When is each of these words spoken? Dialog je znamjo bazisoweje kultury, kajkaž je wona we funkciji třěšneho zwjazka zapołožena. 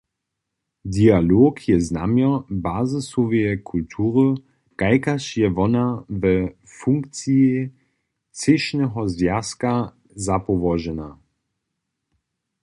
Dialog 0.95 1.59
je 1.71 1.75
znamjo 1.89 2.29
bazisoweje 2.63 3.51
kultury, 3.69 4.23
kajkaž 4.83 5.27
je 5.41 5.49
wona 5.61 5.85
we 6.25 6.33
funkciji 6.79 7.55
třěšneho 8.41 8.99
zwjazka 9.15 9.73
zapołožena. 10.25 11.09